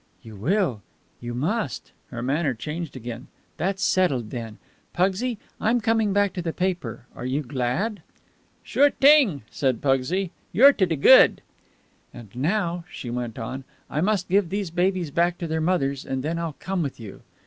[0.23, 0.81] "You will.
[1.19, 3.27] You must." Her manner changed again.
[3.57, 4.57] "That's settled, then.
[4.95, 7.05] Pugsy, I'm coming back to the paper.
[7.15, 8.01] Are you glad?"
[8.63, 10.31] "Sure t'ing," said Pugsy.
[10.51, 11.43] "You're to de good."
[12.15, 16.23] "And now," she went on, "I must give these babies back to their mothers, and
[16.23, 17.21] then I'll come with you."